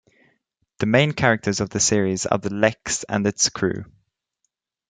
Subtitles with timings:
[0.79, 3.85] The main characters of the series are the Lexx and its crew.